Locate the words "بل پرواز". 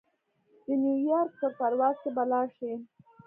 1.41-1.95